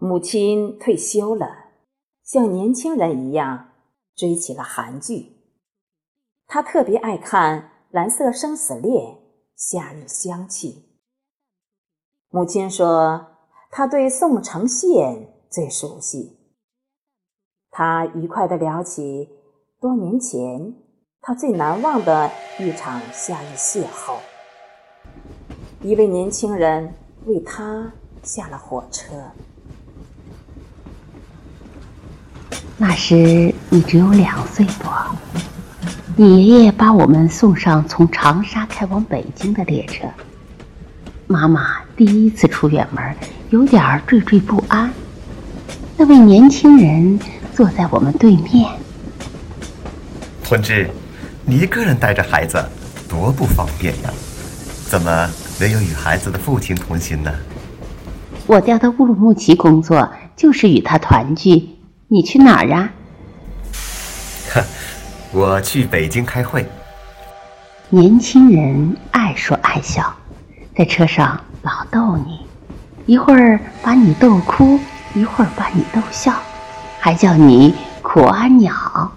[0.00, 1.70] 母亲退休了，
[2.22, 3.70] 像年轻人一样
[4.14, 5.32] 追起了韩剧。
[6.46, 9.06] 她特别爱看《蓝色生死恋》
[9.56, 10.72] 《夏日香气》。
[12.28, 13.26] 母亲说，
[13.72, 16.38] 她对宋承宪最熟悉。
[17.68, 19.28] 她愉快地聊起
[19.80, 20.76] 多年前
[21.20, 22.30] 她最难忘的
[22.60, 24.18] 一场夏日邂逅。
[25.82, 26.94] 一位年轻人
[27.26, 27.92] 为她
[28.22, 29.32] 下了火车。
[32.80, 34.90] 那时你只有两岁多。
[36.14, 40.06] 你爷爷把我们送上从长沙开往北京的列车。
[41.26, 43.14] 妈妈第一次出远门，
[43.50, 44.90] 有点惴惴不安。
[45.96, 47.18] 那位年轻人
[47.52, 48.70] 坐在我们对面。
[50.44, 50.88] 同志，
[51.44, 52.64] 你一个人带着孩子，
[53.08, 54.10] 多不方便呀！
[54.86, 55.28] 怎么
[55.60, 57.32] 没有与孩子的父亲同行呢？
[58.46, 61.68] 我调到乌鲁木齐工作，就是与他团聚。
[62.10, 62.90] 你去哪儿啊？
[65.30, 66.66] 我去北京开会。
[67.90, 70.10] 年轻人爱说爱笑，
[70.74, 72.40] 在车上老逗你，
[73.04, 74.80] 一会儿把你逗哭，
[75.14, 76.34] 一会儿把你逗笑，
[76.98, 79.12] 还叫你苦阿鸟。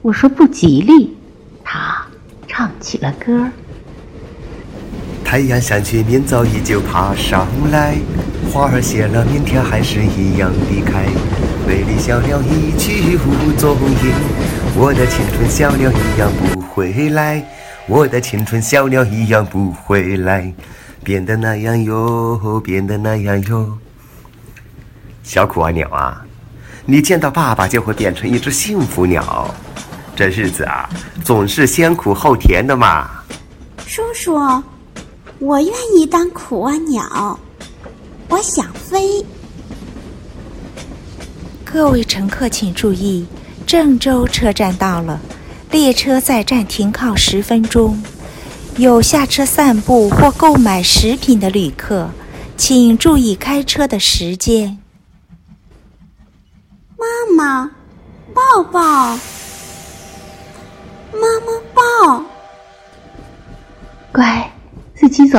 [0.00, 1.16] 我说不吉利，
[1.64, 2.06] 他
[2.46, 3.50] 唱起了歌。
[5.24, 7.96] 太阳下去，明早依旧爬上来，
[8.52, 11.04] 花儿谢了，明天还是一样的开。
[11.66, 14.14] 美丽小鸟一去无踪影，
[14.76, 17.44] 我的青春小鸟一样不回来，
[17.86, 20.50] 我的青春小鸟一样不回来，
[21.04, 23.76] 变得那样哟，变得那样哟。
[25.22, 26.24] 小苦阿鸟啊，
[26.86, 29.54] 你见到爸爸就会变成一只幸福鸟，
[30.14, 30.88] 这日子啊，
[31.24, 33.10] 总是先苦后甜的嘛。
[33.84, 34.34] 叔叔，
[35.40, 37.38] 我愿意当苦阿鸟，
[38.28, 39.24] 我想飞。
[41.64, 43.26] 各位乘客请注意，
[43.66, 45.20] 郑州车站到了，
[45.70, 48.02] 列车在站停靠十分钟。
[48.76, 52.10] 有下车散步或购买食品的旅客，
[52.56, 54.78] 请注意开车的时间。
[56.98, 57.06] 妈
[57.36, 57.70] 妈，
[58.34, 58.80] 抱抱！
[61.12, 62.24] 妈妈抱！
[64.12, 64.52] 乖，
[64.94, 65.38] 自己走，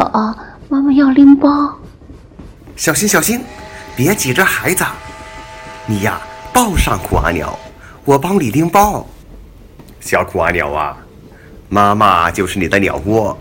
[0.70, 1.76] 妈妈要拎包。
[2.78, 3.42] 小心小心，
[3.96, 4.86] 别挤着孩子。
[5.88, 6.22] 你呀，
[6.54, 7.58] 抱上苦阿鸟，
[8.06, 9.04] 我帮你拎包。
[10.00, 10.96] 小苦阿鸟啊，
[11.70, 13.36] 妈妈就是你的鸟窝，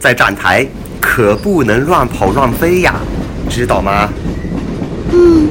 [0.00, 0.66] 在站台
[1.02, 2.94] 可不能乱跑乱飞呀，
[3.50, 4.08] 知道吗？
[5.12, 5.48] 嗯，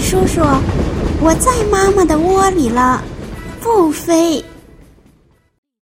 [0.00, 0.40] 叔叔，
[1.20, 3.00] 我在妈妈的窝里了，
[3.60, 4.44] 不飞。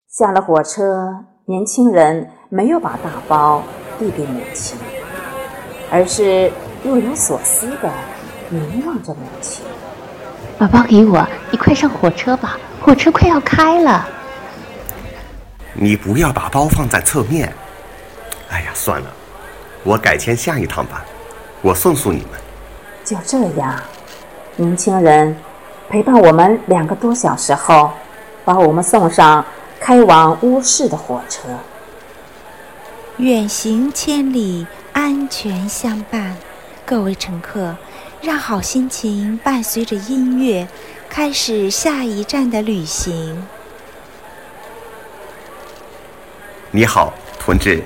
[0.10, 1.08] 下了火车，
[1.46, 3.64] 年轻人没有把大包
[3.98, 4.78] 递给母亲，
[5.92, 6.52] 而是
[6.84, 7.92] 若有所思的。
[8.52, 9.64] 凝望着母亲，
[10.58, 14.08] 把包给我，你快上火车吧，火车快要开了。
[15.74, 17.54] 你不要把包放在侧面。
[18.50, 19.08] 哎呀，算了，
[19.84, 21.06] 我改签下一趟吧，
[21.62, 22.40] 我送送你们。
[23.06, 23.80] 就这样，
[24.56, 25.38] 年轻人
[25.88, 27.92] 陪伴我们两个多小时后，
[28.44, 29.46] 把我们送上
[29.80, 31.48] 开往乌市的火车。
[33.18, 36.36] 远行千里，安全相伴，
[36.86, 37.76] 各位乘客。
[38.22, 40.68] 让好心情伴随着音乐，
[41.10, 43.48] 开始下一站的旅行。
[46.70, 47.82] 你好，同志，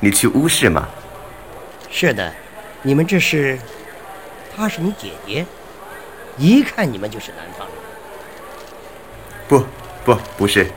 [0.00, 0.86] 你去乌市吗？
[1.90, 2.30] 是的，
[2.82, 3.58] 你们这是？
[4.54, 5.46] 她是你姐姐，
[6.36, 7.76] 一看你们就是南方人。
[9.48, 9.64] 不
[10.04, 10.70] 不不是，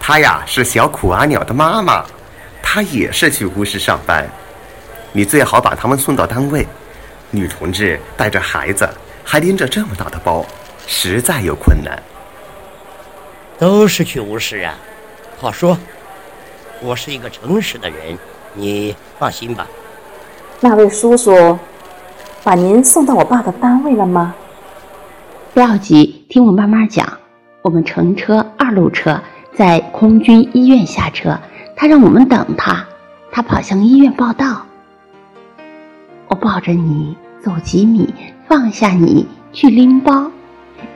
[0.00, 2.04] 她呀是小苦阿鸟的妈妈，
[2.70, 4.28] 她也是去乌市上班。
[5.12, 6.66] 你最好把他们送到单位。
[7.30, 8.86] 女同志带着孩子，
[9.24, 10.44] 还拎着这么大的包，
[10.86, 11.98] 实在有困难。
[13.58, 14.74] 都是去乌市啊，
[15.40, 15.78] 好说。
[16.82, 18.18] 我是一个诚实的人，
[18.52, 19.66] 你放心吧。
[20.60, 21.58] 那位叔叔，
[22.44, 24.34] 把您送到我爸的单位了吗？
[25.54, 27.18] 不要急，听我慢慢讲。
[27.62, 29.18] 我们乘车二路车，
[29.56, 31.38] 在空军医院下车，
[31.80, 32.84] 他让我们等他，
[33.30, 34.66] 他跑向医院报道。
[36.26, 38.12] 我抱着你走几米，
[38.48, 40.28] 放下你去拎包，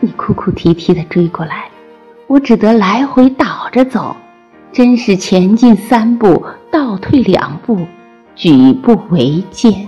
[0.01, 1.71] 你哭哭啼啼的追过来，
[2.27, 4.17] 我只得来回倒着走，
[4.73, 7.87] 真是前进三步，倒退两步，
[8.35, 9.87] 举步维艰。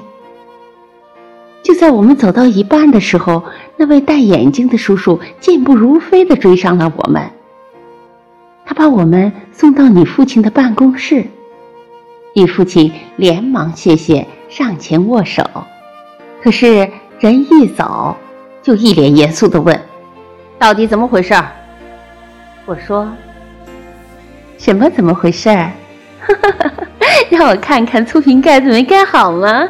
[1.64, 3.42] 就在我们走到一半的时候，
[3.76, 7.28] 那位戴眼镜的叔叔健步如飞的追上了我们，
[8.66, 11.26] 他把我们送到你父亲的办公室，
[12.34, 14.26] 你父亲连忙谢谢。
[14.48, 15.42] 上前握手，
[16.40, 16.88] 可是
[17.18, 18.16] 人一走，
[18.62, 19.78] 就一脸严肃地问
[20.60, 21.34] ：“到底怎么回事？”
[22.64, 23.10] 我说
[24.56, 25.48] ：“什么怎么回事？
[25.50, 26.70] 哈哈哈
[27.28, 29.68] 让我看看醋瓶盖子没盖好吗？”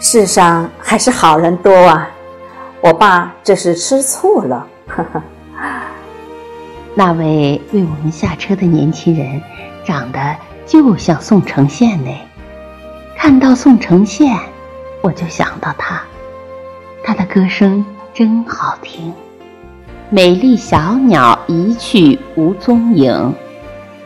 [0.00, 2.10] 世上还是好人多啊！
[2.82, 4.66] 我爸这是吃醋了。
[4.86, 5.24] 哈哈。
[6.98, 9.42] 那位为我们下车的年轻人，
[9.84, 10.34] 长得
[10.64, 12.10] 就像宋承宪呢。
[13.14, 14.34] 看到宋承宪，
[15.02, 16.00] 我就想到他，
[17.04, 17.84] 他的歌声
[18.14, 19.12] 真好听。
[20.08, 23.34] 美丽小鸟一去无踪影，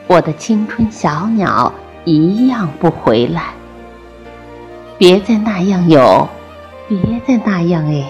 [0.08, 1.72] 我的青春小鸟
[2.04, 3.44] 一样不回来。
[4.98, 6.28] 别再那样有，
[6.88, 8.04] 别再那样哎。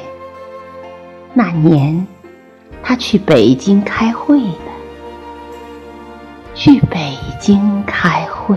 [1.34, 2.06] 那年，
[2.82, 4.40] 他去北京开会。
[6.62, 8.54] 去北京开会。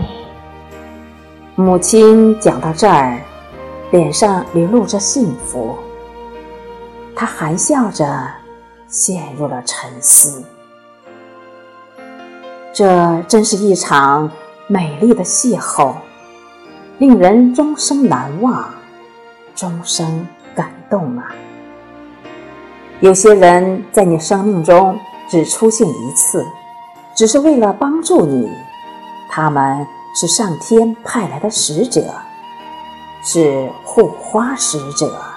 [1.54, 3.18] 母亲讲到这儿，
[3.92, 5.74] 脸上流露着幸福。
[7.16, 8.06] 她含笑着
[8.88, 10.44] 陷入了沉思。
[12.74, 14.30] 这真是一场
[14.66, 15.94] 美丽的邂逅，
[16.98, 18.68] 令人终生难忘，
[19.54, 21.34] 终生感动啊！
[23.00, 24.94] 有些人在你生命中
[25.26, 26.44] 只出现一次。
[27.14, 28.50] 只是为了帮助你，
[29.28, 32.12] 他们是上天派来的使者，
[33.22, 35.33] 是护花使者。